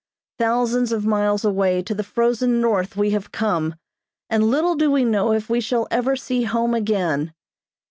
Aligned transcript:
Thousands 0.39 0.91
of 0.91 1.05
miles 1.05 1.45
away 1.45 1.83
to 1.83 1.93
the 1.93 2.01
frozen 2.03 2.59
north 2.59 2.97
we 2.97 3.11
have 3.11 3.31
come, 3.31 3.75
and 4.31 4.43
little 4.49 4.73
do 4.73 4.89
we 4.89 5.05
know 5.05 5.31
if 5.31 5.47
we 5.47 5.61
shall 5.61 5.87
ever 5.91 6.15
see 6.15 6.41
home 6.41 6.73
again. 6.73 7.35